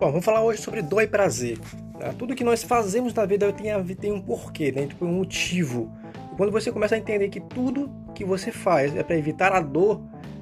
Bom, 0.00 0.06
vamos 0.06 0.24
falar 0.24 0.40
hoje 0.42 0.62
sobre 0.62 0.80
dor 0.80 1.02
e 1.02 1.06
prazer. 1.06 1.58
Tá? 1.98 2.14
Tudo 2.14 2.34
que 2.34 2.42
nós 2.42 2.62
fazemos 2.62 3.12
na 3.12 3.26
vida 3.26 3.52
tem, 3.52 3.70
tem 3.96 4.10
um 4.10 4.18
porquê, 4.18 4.72
né? 4.72 4.88
tem 4.88 5.06
um 5.06 5.12
motivo. 5.12 5.92
Quando 6.38 6.50
você 6.50 6.72
começa 6.72 6.94
a 6.94 6.98
entender 6.98 7.28
que 7.28 7.38
tudo 7.38 7.92
que 8.14 8.24
você 8.24 8.50
faz 8.50 8.96
é 8.96 9.02
para 9.02 9.14
evitar 9.18 9.52
a 9.52 9.60
dor, 9.60 10.00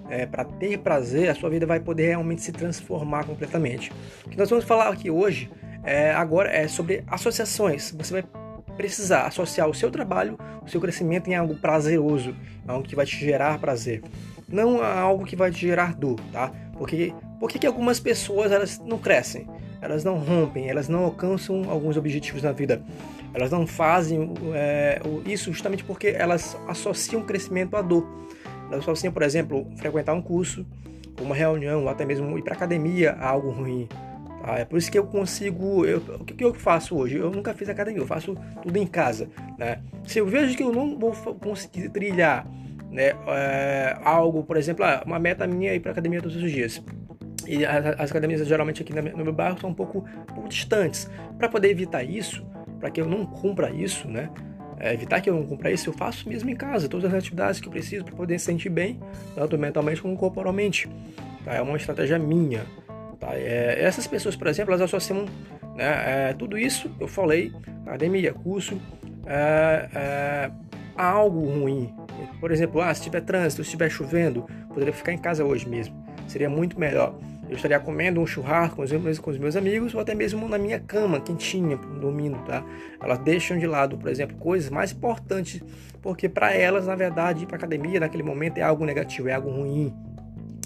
é, 0.09 0.25
para 0.27 0.45
ter 0.45 0.79
prazer, 0.79 1.29
a 1.29 1.35
sua 1.35 1.51
vida 1.51 1.67
vai 1.67 1.81
poder 1.81 2.07
realmente 2.07 2.41
se 2.41 2.53
transformar 2.53 3.25
completamente. 3.25 3.91
O 4.25 4.31
que 4.31 4.39
nós 4.39 4.49
vamos 4.49 4.65
falar 4.65 4.91
aqui 4.91 5.11
hoje 5.11 5.51
é, 5.83 6.13
agora 6.13 6.53
é 6.53 6.69
sobre 6.69 7.03
associações. 7.09 7.93
Você 7.99 8.13
vai 8.13 8.25
precisar 8.77 9.27
associar 9.27 9.69
o 9.69 9.75
seu 9.75 9.91
trabalho, 9.91 10.39
o 10.65 10.71
seu 10.71 10.81
crescimento 10.81 11.29
em 11.29 11.35
algo 11.35 11.57
prazeroso, 11.57 12.33
algo 12.65 12.87
que 12.87 12.95
vai 12.95 13.05
te 13.05 13.17
gerar 13.17 13.59
prazer, 13.59 14.05
não 14.49 14.81
algo 14.81 15.25
que 15.25 15.35
vai 15.35 15.51
te 15.51 15.59
gerar 15.59 15.97
dor, 15.97 16.21
tá? 16.31 16.53
Porque 16.79 17.13
por 17.39 17.51
que, 17.51 17.59
que 17.59 17.67
algumas 17.67 18.01
pessoas 18.01 18.51
elas 18.51 18.79
não 18.81 18.99
crescem? 18.99 19.47
Elas 19.81 20.03
não 20.03 20.19
rompem, 20.19 20.69
elas 20.69 20.89
não 20.89 21.05
alcançam 21.05 21.71
alguns 21.71 21.97
objetivos 21.97 22.43
na 22.43 22.51
vida. 22.51 22.83
Elas 23.33 23.51
não 23.51 23.67
fazem 23.67 24.35
é, 24.55 25.01
isso 25.25 25.53
justamente 25.53 25.85
porque 25.85 26.09
elas 26.09 26.57
associam 26.67 27.23
crescimento 27.23 27.77
à 27.77 27.83
dor. 27.83 28.07
Elas 28.67 28.81
associam, 28.81 29.13
por 29.13 29.23
exemplo, 29.23 29.67
frequentar 29.77 30.15
um 30.15 30.23
curso, 30.23 30.67
uma 31.21 31.35
reunião, 31.35 31.83
ou 31.83 31.89
até 31.89 32.05
mesmo 32.05 32.37
ir 32.37 32.43
para 32.43 32.55
academia 32.55 33.13
a 33.13 33.29
algo 33.29 33.51
ruim. 33.51 33.89
Tá? 34.43 34.59
É 34.59 34.65
por 34.65 34.79
isso 34.79 34.91
que 34.91 34.99
eu 34.99 35.07
consigo. 35.07 35.85
Eu, 35.85 35.99
o 36.19 36.25
que 36.25 36.45
eu 36.45 36.53
faço 36.53 36.97
hoje? 36.97 37.17
Eu 37.17 37.31
nunca 37.31 37.55
fiz 37.55 37.69
academia, 37.69 38.03
eu 38.03 38.07
faço 38.07 38.35
tudo 38.63 38.77
em 38.77 38.87
casa. 38.87 39.29
Né? 39.57 39.81
Se 40.05 40.19
eu 40.19 40.27
vejo 40.27 40.57
que 40.57 40.63
eu 40.63 40.73
não 40.73 40.99
vou 40.99 41.13
conseguir 41.41 41.89
trilhar 41.91 42.45
né, 42.91 43.13
é, 43.29 43.97
algo, 44.03 44.43
por 44.43 44.57
exemplo, 44.57 44.85
ah, 44.85 45.03
uma 45.07 45.21
meta 45.21 45.47
minha 45.47 45.71
é 45.71 45.77
ir 45.77 45.81
para 45.81 45.93
academia 45.93 46.21
todos 46.21 46.37
os 46.37 46.51
dias 46.51 46.83
e 47.49 47.65
as, 47.65 47.87
as 48.01 48.11
academias 48.11 48.47
geralmente 48.47 48.83
aqui 48.83 48.93
no 48.93 49.25
meu 49.25 49.33
bairro 49.33 49.59
são 49.61 49.71
um 49.71 49.75
pouco, 49.75 50.05
um 50.31 50.35
pouco 50.35 50.49
distantes. 50.49 51.11
Para 51.39 51.49
poder 51.49 51.71
evitar 51.71 52.03
isso, 52.03 52.47
para 52.79 52.91
que 52.91 53.01
eu 53.01 53.09
não 53.09 53.25
cumpra 53.25 53.71
isso, 53.71 54.09
né? 54.09 54.31
É, 54.81 54.95
evitar 54.95 55.21
que 55.21 55.29
eu 55.29 55.35
não 55.35 55.45
cumpra 55.45 55.73
isso, 55.73 55.89
eu 55.89 55.93
faço 55.93 56.29
mesmo 56.29 56.49
em 56.51 56.55
casa, 56.55 56.89
todas 56.89 57.07
as 57.07 57.19
atividades 57.19 57.61
que 57.61 57.67
eu 57.67 57.73
preciso 57.73 58.05
para 58.05 58.15
poder 58.15 58.39
se 58.39 58.45
sentir 58.45 58.69
bem, 58.69 59.01
tanto 59.35 59.59
mentalmente 59.59 60.01
como 60.01 60.17
corporalmente. 60.17 60.89
Tá? 61.45 61.55
É 61.55 61.61
uma 61.61 61.77
estratégia 61.77 62.19
minha. 62.19 62.65
Tá? 63.19 63.31
É, 63.35 63.83
essas 63.83 64.07
pessoas, 64.07 64.37
por 64.37 64.47
exemplo, 64.47 64.73
elas 64.73 64.83
associam 64.83 65.27
né, 65.75 66.29
é, 66.29 66.33
tudo 66.33 66.57
isso, 66.57 66.89
eu 67.01 67.09
falei, 67.09 67.53
academia, 67.85 68.33
curso, 68.33 68.81
é, 69.27 69.89
é, 69.95 70.51
a 70.97 71.07
algo 71.07 71.45
ruim. 71.45 71.93
Por 72.39 72.53
exemplo, 72.53 72.81
ah, 72.81 72.95
se 72.95 73.03
tiver 73.03 73.23
trânsito, 73.23 73.65
se 73.65 73.69
estiver 73.69 73.91
chovendo, 73.91 74.47
poderia 74.69 74.93
ficar 74.93 75.13
em 75.13 75.19
casa 75.19 75.45
hoje 75.45 75.69
mesmo. 75.69 76.07
Seria 76.29 76.49
muito 76.49 76.79
melhor 76.79 77.19
eu 77.49 77.57
estaria 77.57 77.79
comendo 77.81 78.21
um 78.21 78.27
churrasco 78.27 78.77
com 78.77 78.83
os, 78.83 78.93
meus, 78.93 79.19
com 79.19 79.31
os 79.31 79.39
meus 79.39 79.57
amigos 79.57 79.95
ou 79.95 80.01
até 80.01 80.15
mesmo 80.15 80.49
na 80.49 80.59
minha 80.59 80.79
cama, 80.79 81.21
quentinha, 81.21 81.77
dormindo, 81.77 82.39
tá? 82.45 82.65
Elas 83.01 83.19
deixam 83.19 83.59
de 83.59 83.67
lado, 83.67 83.97
por 83.97 84.09
exemplo, 84.11 84.37
coisas 84.37 84.71
mais 84.71 84.93
importantes, 84.93 85.63
porque 86.03 86.29
para 86.29 86.53
elas, 86.53 86.87
na 86.87 86.95
verdade, 86.95 87.45
ir 87.45 87.47
para 87.47 87.57
academia 87.57 88.01
naquele 88.01 88.23
momento 88.23 88.59
é 88.59 88.63
algo 88.63 88.85
negativo, 88.85 89.29
é 89.29 89.33
algo 89.33 89.51
ruim, 89.51 89.95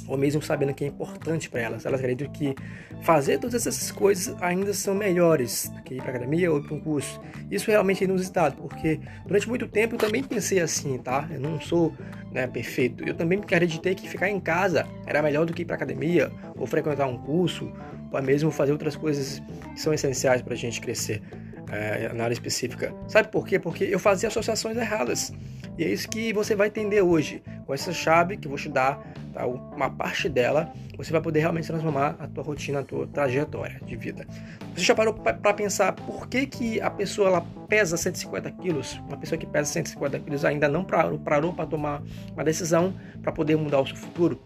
ou 0.06 0.16
mesmo 0.16 0.42
sabendo 0.42 0.74
que 0.74 0.84
é 0.84 0.88
importante 0.88 1.48
para 1.48 1.60
elas. 1.60 1.84
Elas 1.84 2.00
acreditam 2.00 2.32
que 2.32 2.54
fazer 3.02 3.38
todas 3.38 3.66
essas 3.66 3.90
coisas 3.90 4.34
ainda 4.40 4.72
são 4.74 4.94
melhores 4.94 5.70
do 5.74 5.82
que 5.82 5.94
ir 5.94 6.02
para 6.02 6.10
academia 6.10 6.52
ou 6.52 6.62
para 6.62 6.74
um 6.74 6.80
curso. 6.80 7.20
Isso 7.50 7.70
realmente 7.70 8.02
é 8.02 8.06
inusitado, 8.06 8.56
porque 8.56 9.00
durante 9.26 9.48
muito 9.48 9.66
tempo 9.68 9.94
eu 9.94 9.98
também 9.98 10.22
pensei 10.22 10.60
assim, 10.60 10.98
tá? 10.98 11.28
Eu 11.30 11.40
não 11.40 11.60
sou 11.60 11.94
né, 12.30 12.46
perfeito. 12.46 13.04
Eu 13.06 13.14
também 13.14 13.38
acreditei 13.38 13.94
que 13.94 14.08
ficar 14.08 14.28
em 14.28 14.40
casa 14.40 14.86
era 15.06 15.22
melhor 15.22 15.46
do 15.46 15.52
que 15.52 15.62
ir 15.62 15.64
para 15.64 15.76
academia 15.76 16.30
ou 16.56 16.66
frequentar 16.66 17.06
um 17.06 17.18
curso, 17.18 17.72
ou 18.10 18.22
mesmo 18.22 18.50
fazer 18.50 18.72
outras 18.72 18.96
coisas 18.96 19.42
que 19.74 19.80
são 19.80 19.92
essenciais 19.92 20.42
para 20.42 20.54
a 20.54 20.56
gente 20.56 20.80
crescer 20.80 21.22
é, 21.70 22.12
na 22.12 22.24
área 22.24 22.34
específica. 22.34 22.94
Sabe 23.08 23.28
por 23.28 23.46
quê? 23.46 23.58
Porque 23.58 23.84
eu 23.84 23.98
fazia 23.98 24.28
associações 24.28 24.76
erradas. 24.76 25.32
E 25.78 25.84
é 25.84 25.88
isso 25.88 26.08
que 26.08 26.32
você 26.32 26.54
vai 26.54 26.68
entender 26.68 27.00
hoje. 27.00 27.42
Com 27.64 27.72
essa 27.72 27.92
chave 27.92 28.36
que 28.36 28.46
eu 28.46 28.50
vou 28.50 28.58
te 28.58 28.68
dar, 28.68 29.02
tá? 29.32 29.46
uma 29.46 29.90
parte 29.90 30.28
dela, 30.28 30.72
você 30.96 31.10
vai 31.10 31.20
poder 31.20 31.40
realmente 31.40 31.66
transformar 31.66 32.16
a 32.18 32.26
tua 32.26 32.44
rotina, 32.44 32.80
a 32.80 32.82
tua 32.82 33.06
trajetória 33.06 33.80
de 33.84 33.96
vida. 33.96 34.26
Você 34.74 34.84
já 34.84 34.94
parou 34.94 35.14
para 35.14 35.54
pensar 35.54 35.92
por 35.92 36.28
que, 36.28 36.46
que 36.46 36.80
a 36.80 36.90
pessoa 36.90 37.28
ela 37.28 37.40
pesa 37.68 37.96
150 37.96 38.50
quilos? 38.52 39.00
Uma 39.06 39.16
pessoa 39.16 39.38
que 39.38 39.46
pesa 39.46 39.72
150 39.72 40.18
quilos 40.20 40.44
ainda 40.44 40.68
não 40.68 40.84
parou 40.84 41.18
para 41.52 41.66
tomar 41.66 42.02
uma 42.32 42.44
decisão 42.44 42.94
para 43.22 43.32
poder 43.32 43.56
mudar 43.56 43.80
o 43.80 43.86
seu 43.86 43.96
futuro? 43.96 44.40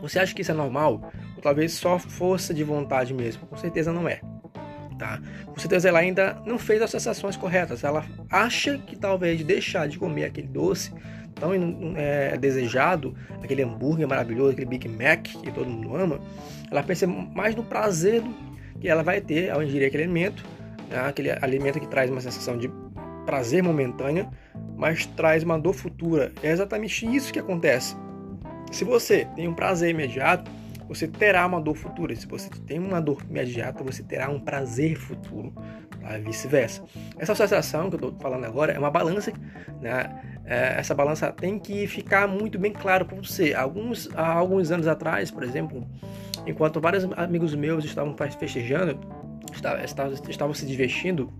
Você 0.00 0.18
acha 0.18 0.34
que 0.34 0.42
isso 0.42 0.50
é 0.50 0.54
normal? 0.54 1.10
Ou 1.36 1.42
talvez 1.42 1.72
só 1.72 1.98
força 1.98 2.52
de 2.52 2.62
vontade 2.62 3.14
mesmo? 3.14 3.46
Com 3.46 3.56
certeza 3.56 3.92
não 3.92 4.08
é 4.08 4.20
tá? 4.98 5.20
Com 5.44 5.58
certeza 5.58 5.88
ela 5.88 5.98
ainda 5.98 6.36
não 6.46 6.58
fez 6.58 6.82
as 6.82 6.90
sensações 6.90 7.36
corretas. 7.36 7.84
Ela 7.84 8.04
acha 8.30 8.78
que 8.78 8.96
talvez 8.96 9.42
deixar 9.44 9.88
de 9.88 9.98
comer 9.98 10.24
aquele 10.24 10.48
doce 10.48 10.92
tão 11.34 11.52
é, 11.96 12.36
desejado, 12.36 13.14
aquele 13.42 13.62
hambúrguer 13.62 14.08
maravilhoso, 14.08 14.52
aquele 14.52 14.66
Big 14.66 14.88
Mac 14.88 15.22
que 15.22 15.52
todo 15.52 15.68
mundo 15.68 15.94
ama, 15.94 16.18
ela 16.70 16.82
pensa 16.82 17.06
mais 17.06 17.54
no 17.54 17.62
prazer 17.62 18.22
que 18.80 18.88
ela 18.88 19.02
vai 19.02 19.20
ter 19.20 19.50
ao 19.50 19.62
ingerir 19.62 19.88
aquele 19.88 20.04
alimento, 20.04 20.44
né? 20.88 20.98
aquele 21.00 21.30
alimento 21.30 21.78
que 21.78 21.86
traz 21.86 22.10
uma 22.10 22.20
sensação 22.20 22.56
de 22.56 22.70
prazer 23.24 23.62
momentânea, 23.62 24.28
mas 24.76 25.06
traz 25.06 25.42
uma 25.42 25.58
dor 25.58 25.74
futura. 25.74 26.32
É 26.42 26.50
exatamente 26.50 27.06
isso 27.06 27.32
que 27.32 27.38
acontece. 27.38 27.96
Se 28.70 28.84
você 28.84 29.26
tem 29.36 29.48
um 29.48 29.54
prazer 29.54 29.90
imediato, 29.90 30.50
você 30.88 31.08
terá 31.08 31.46
uma 31.46 31.60
dor 31.60 31.76
futura. 31.76 32.14
Se 32.14 32.26
você 32.26 32.48
tem 32.66 32.78
uma 32.78 33.00
dor 33.00 33.22
imediata, 33.28 33.82
você 33.82 34.02
terá 34.02 34.28
um 34.30 34.38
prazer 34.38 34.96
futuro, 34.96 35.52
tá? 36.00 36.18
vice-versa. 36.18 36.82
Essa 37.18 37.32
associação 37.32 37.88
que 37.88 37.96
eu 37.96 38.08
estou 38.08 38.20
falando 38.20 38.44
agora 38.44 38.72
é 38.72 38.78
uma 38.78 38.90
balança, 38.90 39.32
né? 39.80 40.36
É, 40.44 40.78
essa 40.78 40.94
balança 40.94 41.32
tem 41.32 41.58
que 41.58 41.88
ficar 41.88 42.28
muito 42.28 42.58
bem 42.58 42.72
claro 42.72 43.04
para 43.04 43.16
você. 43.16 43.52
Alguns, 43.52 44.08
há 44.14 44.32
alguns 44.32 44.70
anos 44.70 44.86
atrás, 44.86 45.30
por 45.30 45.42
exemplo, 45.42 45.84
enquanto 46.46 46.80
vários 46.80 47.04
amigos 47.16 47.54
meus 47.54 47.84
estavam 47.84 48.14
festejando, 48.16 49.00
estavam, 49.52 50.14
estavam 50.28 50.54
se 50.54 50.64
divertindo, 50.64 51.32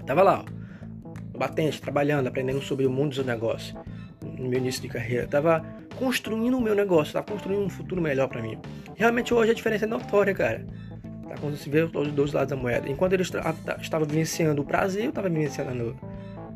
estava 0.00 0.22
lá, 0.22 0.42
ó, 0.42 1.38
batente, 1.38 1.80
trabalhando, 1.80 2.26
aprendendo 2.26 2.62
sobre 2.62 2.86
o 2.86 2.90
mundo 2.90 3.16
dos 3.16 3.26
negócios 3.26 3.76
no 4.22 4.48
meu 4.48 4.58
início 4.58 4.80
de 4.80 4.88
carreira. 4.88 5.24
Estava 5.24 5.62
construindo 5.98 6.56
o 6.56 6.60
meu 6.60 6.74
negócio, 6.74 7.08
estava 7.08 7.26
construindo 7.26 7.62
um 7.62 7.68
futuro 7.68 8.00
melhor 8.00 8.28
para 8.28 8.42
mim. 8.42 8.58
Realmente 8.94 9.32
hoje 9.32 9.50
a 9.50 9.54
diferença 9.54 9.84
é 9.84 9.88
notória, 9.88 10.34
cara. 10.34 10.66
Tá? 11.28 11.34
Quando 11.40 11.56
se 11.56 11.68
vê 11.68 11.82
os 11.82 12.12
dois 12.12 12.32
lados 12.32 12.50
da 12.50 12.56
moeda. 12.56 12.88
Enquanto 12.88 13.12
ele 13.12 13.22
estava 13.22 14.04
vivenciando 14.04 14.62
o 14.62 14.64
prazer, 14.64 15.04
eu 15.04 15.08
estava 15.10 15.28
vivenciando. 15.28 15.96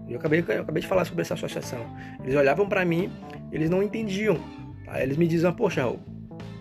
Eu 0.08 0.18
acabei, 0.18 0.44
eu 0.46 0.62
acabei 0.62 0.80
de 0.80 0.88
falar 0.88 1.04
sobre 1.04 1.22
essa 1.22 1.34
associação. 1.34 1.84
Eles 2.22 2.34
olhavam 2.34 2.68
para 2.68 2.84
mim, 2.84 3.12
eles 3.52 3.68
não 3.68 3.82
entendiam. 3.82 4.38
Tá? 4.84 5.02
Eles 5.02 5.16
me 5.16 5.26
diziam, 5.26 5.52
poxa, 5.52 5.82
Raul, 5.82 6.00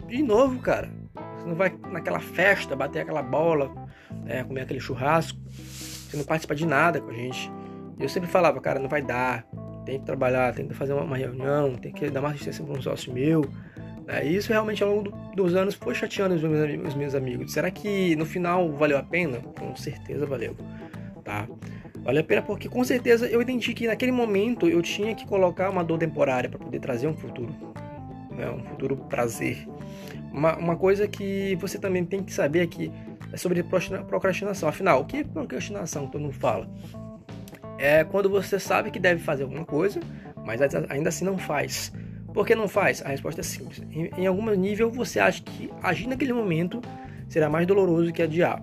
de 0.08 0.22
novo, 0.22 0.60
cara. 0.60 0.90
Você 1.38 1.48
não 1.48 1.56
vai 1.56 1.74
naquela 1.92 2.20
festa, 2.20 2.76
bater 2.76 3.02
aquela 3.02 3.22
bola, 3.22 3.72
né, 4.26 4.44
comer 4.44 4.62
aquele 4.62 4.80
churrasco. 4.80 5.40
Você 5.50 6.18
não 6.18 6.24
participa 6.24 6.56
de 6.56 6.66
nada 6.66 7.00
com 7.00 7.10
a 7.10 7.14
gente. 7.14 7.52
Eu 8.00 8.10
sempre 8.10 8.30
falava, 8.30 8.60
cara, 8.62 8.80
não 8.80 8.90
vai 8.90 9.02
dar 9.02 9.46
tem 9.88 10.00
que 10.00 10.06
trabalhar, 10.06 10.54
tem 10.54 10.68
que 10.68 10.74
fazer 10.74 10.92
uma, 10.92 11.16
reunião, 11.16 11.76
tem 11.76 11.94
que 11.94 12.10
dar 12.10 12.20
uma 12.20 12.30
assistência 12.32 12.64
para 12.64 12.78
um 12.78 12.82
sócio 12.82 13.14
meu. 13.14 13.50
É, 14.06 14.26
e 14.26 14.36
isso 14.36 14.50
realmente 14.50 14.84
ao 14.84 14.94
longo 14.94 15.12
dos 15.34 15.56
anos 15.56 15.76
foi 15.76 15.96
chateando 15.96 16.36
os 16.36 16.44
meus, 16.44 16.88
os 16.88 16.94
meus 16.94 17.16
amigos. 17.16 17.54
Será 17.54 17.72
que 17.72 18.14
no 18.18 18.26
final 18.26 18.70
valeu 18.74 18.98
a 18.98 19.04
pena? 19.04 19.40
Com 19.58 19.74
certeza 19.78 20.26
valeu. 20.26 20.58
Tá? 21.24 21.48
Valeu 22.04 22.22
a 22.22 22.24
pena 22.24 22.42
porque 22.42 22.68
com 22.68 22.84
certeza 22.84 23.28
eu 23.28 23.42
entendi 23.42 23.74
que 23.74 23.88
naquele 23.88 24.12
momento 24.12 24.68
eu 24.68 24.82
tinha 24.82 25.16
que 25.16 25.26
colocar 25.26 25.70
uma 25.70 25.86
dor 25.86 25.98
temporária 25.98 26.50
para 26.50 26.60
poder 26.60 26.80
trazer 26.80 27.08
um 27.08 27.16
futuro. 27.16 27.56
Né? 28.32 28.50
Um 28.50 28.64
futuro 28.66 28.98
prazer. 28.98 29.66
Uma, 30.34 30.58
uma 30.58 30.76
coisa 30.76 31.08
que 31.08 31.56
você 31.62 31.80
também 31.80 32.04
tem 32.04 32.22
que 32.22 32.34
saber 32.34 32.60
é 32.60 32.68
que 32.68 32.92
é 33.32 33.38
sobre 33.38 33.64
procrastinação. 33.64 34.68
Afinal, 34.68 35.02
o 35.02 35.06
que 35.06 35.18
é 35.18 35.24
procrastinação? 35.24 36.08
Todo 36.08 36.22
mundo 36.22 36.34
fala 36.34 36.70
é 37.78 38.04
quando 38.04 38.30
você 38.30 38.60
sabe 38.60 38.92
que 38.92 39.00
deve 39.00 39.22
fazer 39.22 39.44
alguma 39.44 39.66
coisa, 39.66 40.00
mas 40.46 40.62
ainda 40.90 41.10
assim 41.10 41.26
não 41.26 41.38
faz. 41.38 41.92
Por 42.34 42.46
que 42.46 42.56
não 42.56 42.68
faz? 42.68 43.02
A 43.04 43.10
resposta 43.10 43.42
é 43.42 43.44
simples. 43.44 43.82
Em, 43.92 44.10
em 44.18 44.28
algum 44.28 44.50
nível 44.52 44.92
você 44.92 45.20
acha 45.20 45.42
que 45.42 45.70
agir 45.82 46.08
naquele 46.08 46.34
momento 46.34 46.82
será 47.28 47.50
mais 47.50 47.66
doloroso 47.66 48.12
que 48.14 48.22
adiar. 48.22 48.62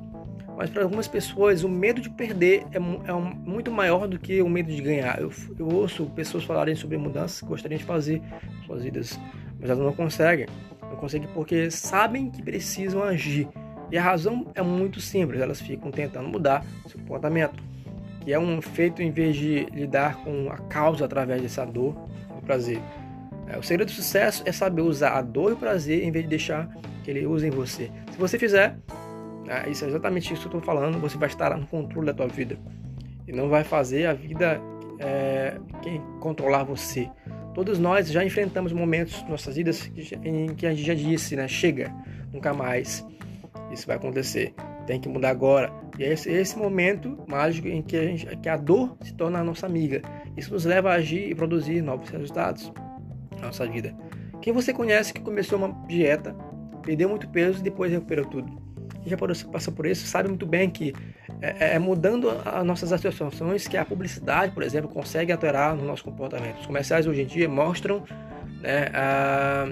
Mas 0.57 0.71
para 0.71 0.85
algumas 0.85 1.09
pessoas 1.09 1.65
o 1.65 1.69
medo 1.69 2.01
de 2.01 2.09
perder 2.09 2.65
é, 2.73 2.77
é 3.09 3.13
um, 3.13 3.35
muito 3.35 3.73
maior 3.73 4.07
do 4.07 4.19
que 4.19 4.41
o 4.41 4.49
medo 4.49 4.71
de 4.71 4.81
ganhar. 4.81 5.21
Eu, 5.21 5.33
eu 5.59 5.69
ouço 5.69 6.07
pessoas 6.11 6.45
falarem 6.45 6.75
sobre 6.75 6.97
mudanças 6.97 7.41
que 7.41 7.47
gostariam 7.47 7.79
de 7.79 7.85
fazer 7.85 8.23
suas 8.65 8.85
vidas, 8.85 9.19
mas 9.59 9.69
elas 9.69 9.83
não 9.83 9.93
conseguem. 9.93 10.47
Não 10.83 10.97
conseguem 10.97 11.29
porque 11.35 11.71
sabem 11.71 12.31
que 12.31 12.43
precisam 12.43 13.03
agir. 13.03 13.49
E 13.91 13.99
a 13.99 14.03
razão 14.03 14.47
é 14.55 14.63
muito 14.63 15.01
simples, 15.01 15.41
elas 15.41 15.61
ficam 15.61 15.91
tentando 15.91 16.29
mudar 16.29 16.65
seu 16.87 16.99
comportamento 17.01 17.61
que 18.25 18.33
é 18.33 18.39
um 18.39 18.61
feito 18.63 19.03
em 19.03 19.11
vez 19.11 19.37
de 19.37 19.67
lidar 19.67 20.17
com 20.25 20.51
a 20.51 20.57
causa 20.57 21.05
através 21.05 21.43
dessa 21.43 21.65
dor 21.65 21.95
e 22.39 22.45
prazer. 22.45 22.81
É, 23.47 23.59
o 23.59 23.63
segredo 23.63 23.89
do 23.89 23.93
sucesso 23.93 24.43
é 24.47 24.53
saber 24.53 24.83
usar 24.83 25.19
a 25.19 25.23
dor 25.23 25.51
e 25.51 25.53
o 25.55 25.57
prazer 25.57 26.03
em 26.03 26.11
vez 26.11 26.25
de 26.25 26.31
deixar 26.31 26.69
que 27.03 27.11
ele 27.11 27.27
use 27.27 27.47
em 27.47 27.51
você. 27.51 27.91
Se 28.11 28.19
você 28.19 28.39
fizer, 28.39 28.77
Ah, 29.49 29.69
isso 29.69 29.85
é 29.85 29.89
exatamente 29.89 30.33
isso 30.33 30.49
que 30.49 30.57
eu 30.57 30.59
estou 30.59 30.75
falando. 30.75 30.99
Você 31.01 31.19
vai 31.19 31.29
estar 31.29 31.55
no 31.57 31.67
controle 31.67 32.07
da 32.07 32.15
tua 32.15 32.27
vida 32.27 32.57
e 33.29 33.33
não 33.33 33.49
vai 33.49 33.63
fazer 33.63 34.07
a 34.07 34.15
vida 34.15 34.61
é, 34.99 35.59
controlar 36.21 36.65
você. 36.65 37.11
Todos 37.55 37.79
nós 37.79 38.09
já 38.11 38.25
enfrentamos 38.25 38.73
momentos 38.73 39.23
em 39.23 39.31
nossas 39.31 39.57
vidas 39.57 39.91
em 40.25 40.55
que 40.55 40.67
a 40.67 40.71
gente 40.71 40.87
já 40.87 40.95
disse, 40.95 41.37
né? 41.37 41.47
Chega, 41.47 41.93
nunca 42.33 42.55
mais. 42.55 43.07
Isso 43.71 43.87
vai 43.87 43.97
acontecer. 43.97 44.55
Tem 44.87 45.01
que 45.01 45.09
mudar 45.09 45.31
agora. 45.31 45.73
E 45.99 46.05
é 46.05 46.13
esse, 46.13 46.31
esse 46.31 46.59
momento 46.59 47.19
mágico 47.27 47.69
em 47.69 47.83
que 47.83 47.97
a, 47.97 48.03
gente, 48.03 48.37
que 48.37 48.49
a 48.49 48.57
dor 48.57 48.97
se 49.03 49.15
torna 49.15 49.39
a 49.41 49.45
nossa 49.45 49.67
amiga. 49.67 50.03
Isso 50.37 50.53
nos 50.53 50.65
leva 50.65 50.91
a 50.91 50.95
agir 50.95 51.31
e 51.31 51.35
produzir 51.35 51.81
novos 51.83 52.09
resultados 52.11 52.73
na 53.37 53.47
nossa 53.47 53.67
vida. 53.67 53.95
Quem 54.43 54.53
você 54.53 54.73
conhece 54.73 55.13
que 55.13 55.21
começou 55.21 55.59
uma 55.59 55.73
dieta, 55.87 56.35
perdeu 56.83 57.09
muito 57.09 57.29
peso 57.29 57.61
e 57.61 57.63
depois 57.63 57.91
recuperou 57.91 58.27
tudo? 58.27 58.63
Quem 59.03 59.11
já 59.11 59.17
passou 59.51 59.73
por 59.73 59.87
isso 59.87 60.07
sabe 60.07 60.29
muito 60.29 60.47
bem 60.47 60.69
que 60.69 60.93
é, 61.41 61.73
é, 61.73 61.75
é 61.75 61.79
mudando 61.79 62.31
as 62.31 62.65
nossas 62.65 62.93
associações 62.93 63.69
que 63.69 63.77
a 63.77 63.85
publicidade, 63.85 64.53
por 64.53 64.63
exemplo, 64.63 64.91
consegue 64.91 65.31
alterar 65.33 65.75
no 65.75 65.85
nosso 65.85 66.05
comportamento. 66.05 66.61
Os 66.61 66.67
comerciais 66.67 67.07
hoje 67.07 67.23
em 67.23 67.27
dia 67.27 67.49
mostram 67.49 68.03
né, 68.61 68.89
a, 68.95 69.69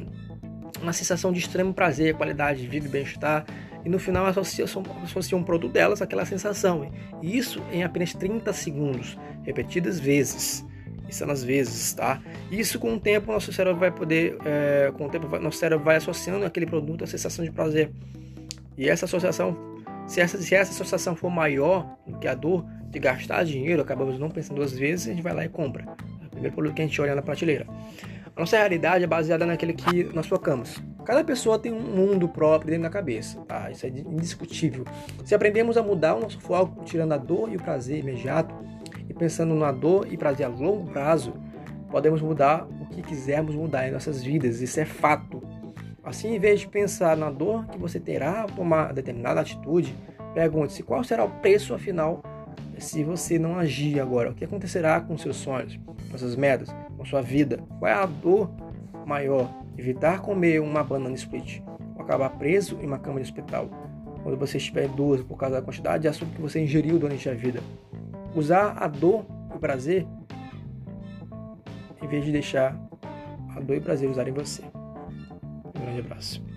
uma 0.82 0.93
sensação 0.93 1.32
de 1.32 1.38
extremo 1.38 1.73
prazer, 1.73 2.14
qualidade 2.14 2.61
de 2.61 2.67
vida 2.67 2.87
e 2.87 2.88
bem-estar 2.90 3.46
e 3.84 3.88
no 3.88 3.99
final 3.99 4.26
associam, 4.26 4.67
associam 5.02 5.40
um 5.40 5.43
produto 5.43 5.73
delas 5.73 6.00
àquela 6.00 6.25
sensação. 6.25 6.90
E 7.20 7.37
isso 7.37 7.61
em 7.73 7.82
apenas 7.82 8.12
30 8.12 8.52
segundos, 8.52 9.19
repetidas 9.43 9.99
vezes. 9.99 10.64
Isso 11.08 11.26
nas 11.26 11.44
vezes, 11.44 11.93
tá? 11.93 12.23
Isso 12.50 12.79
com 12.79 12.94
o 12.94 13.00
tempo 13.00 13.32
nosso 13.32 13.52
cérebro 13.52 13.79
vai 13.79 13.90
poder, 13.90 14.37
é, 14.46 14.90
com 14.96 15.06
o 15.06 15.11
tempo 15.11 15.26
nosso 15.38 15.58
cérebro 15.58 15.84
vai 15.84 15.96
associando 15.96 16.46
aquele 16.46 16.64
produto 16.64 17.05
à 17.05 17.06
sensação 17.06 17.44
de 17.44 17.50
prazer. 17.50 17.90
E 18.79 18.88
essa 18.88 19.05
associação, 19.05 19.55
se 20.06 20.20
essa, 20.20 20.40
se 20.40 20.55
essa 20.55 20.73
associação 20.73 21.14
for 21.14 21.29
maior 21.29 21.99
do 22.06 22.19
que 22.19 22.26
a 22.26 22.34
dor 22.34 22.64
de 22.88 22.99
gastar 22.99 23.44
dinheiro, 23.44 23.82
acabamos 23.82 24.19
não 24.19 24.31
pensando 24.31 24.56
duas 24.56 24.73
vezes, 24.73 25.06
a 25.06 25.11
gente 25.11 25.23
vai 25.23 25.34
lá 25.34 25.44
e 25.44 25.49
compra. 25.50 25.84
É 26.23 26.26
o 26.26 26.31
primeiro 26.31 26.55
produto 26.55 26.75
que 26.75 26.82
a 26.82 26.87
gente 26.87 27.00
olha 27.00 27.14
na 27.14 27.20
prateleira. 27.20 27.67
A 28.34 28.40
nossa 28.40 28.56
realidade 28.56 29.05
é 29.05 29.06
baseada 29.06 29.44
naquele 29.44 29.75
que 29.75 30.05
nós 30.14 30.26
focamos. 30.26 30.82
Cada 31.05 31.23
pessoa 31.23 31.58
tem 31.58 31.70
um 31.70 31.81
mundo 31.81 32.26
próprio 32.26 32.70
dentro 32.70 32.84
da 32.84 32.90
cabeça, 32.90 33.38
tá? 33.43 33.70
Isso 33.70 33.84
é 33.84 33.90
indiscutível. 33.90 34.84
Se 35.23 35.34
aprendemos 35.34 35.76
a 35.76 35.82
mudar 35.82 36.14
o 36.14 36.20
nosso 36.20 36.40
foco, 36.40 36.82
tirando 36.84 37.12
a 37.12 37.19
dor 37.19 37.52
e 37.52 37.56
o 37.56 37.62
prazer 37.62 37.99
imediato, 37.99 38.55
e 39.06 39.12
pensando 39.12 39.55
na 39.55 39.70
dor 39.70 40.06
e 40.11 40.17
prazer 40.17 40.46
a 40.46 40.49
longo 40.49 40.90
prazo, 40.90 41.34
podemos 41.90 42.23
mudar 42.23 42.67
o 42.67 42.87
que 42.87 43.02
quisermos 43.02 43.55
mudar 43.55 43.87
em 43.87 43.90
nossas 43.90 44.23
vidas. 44.23 44.62
Isso 44.62 44.81
é 44.81 44.87
fato. 44.87 45.43
Assim, 46.02 46.34
em 46.34 46.38
vez 46.38 46.61
de 46.61 46.69
pensar 46.69 47.17
na 47.17 47.31
dor 47.31 47.67
que 47.67 47.79
você 47.79 48.00
terá 48.00 48.43
ao 48.43 48.49
tomar 48.49 48.94
determinada 48.94 49.43
atitude, 49.43 49.94
pergunte-se 50.32 50.82
qual 50.82 51.05
será 51.05 51.23
o 51.23 51.31
preço 51.31 51.75
afinal 51.75 52.23
se 52.82 53.02
você 53.05 53.38
não 53.38 53.58
agir 53.58 54.00
agora. 54.00 54.31
O 54.31 54.34
que 54.34 54.44
acontecerá 54.44 55.00
com 55.00 55.17
seus 55.17 55.37
sonhos, 55.37 55.79
com 56.11 56.19
suas 56.19 56.37
metas, 56.37 56.69
com 56.96 57.05
sua 57.05 57.23
vida? 57.23 57.58
Qual 57.79 57.90
é 57.90 57.94
a 57.94 58.06
dor 58.06 58.50
maior? 59.06 59.50
Evitar 59.76 60.20
comer 60.20 60.61
uma 60.61 60.84
banana 60.84 61.14
split 61.14 61.61
ou 61.96 62.02
acabar 62.02 62.31
preso 62.31 62.79
em 62.82 62.87
uma 62.87 62.99
cama 62.99 63.20
de 63.20 63.25
hospital 63.25 63.69
quando 64.23 64.38
você 64.38 64.56
estiver 64.56 64.88
dúvida 64.88 65.25
por 65.25 65.37
causa 65.37 65.56
da 65.56 65.62
quantidade 65.62 66.02
de 66.02 66.08
açúcar 66.08 66.32
que 66.34 66.40
você 66.40 66.62
ingeriu 66.62 66.99
durante 66.99 67.29
a 67.29 67.34
vida. 67.34 67.61
Usar 68.34 68.76
a 68.79 68.87
dor 68.87 69.25
e 69.50 69.56
o 69.56 69.58
prazer 69.58 70.06
em 72.00 72.08
vez 72.08 72.25
de 72.25 72.32
deixar 72.32 72.76
a 73.56 73.61
dor 73.61 73.76
e 73.76 73.79
o 73.79 73.82
prazer 73.82 74.08
usarem 74.08 74.32
você. 74.32 74.62
Um 75.75 75.81
grande 75.81 76.00
abraço. 76.00 76.51